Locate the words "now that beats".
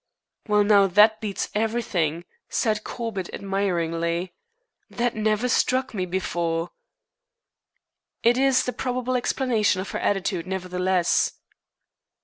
0.63-1.49